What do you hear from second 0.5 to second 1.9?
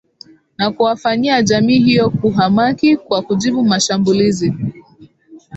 na kuwafanyia jamii